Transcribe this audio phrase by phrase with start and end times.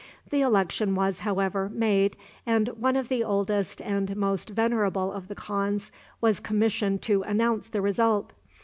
[0.31, 5.35] The election was, however, made, and one of the oldest and most venerable of the
[5.35, 8.33] khans was commissioned to announce the result.